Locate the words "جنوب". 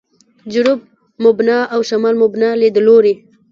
0.53-0.79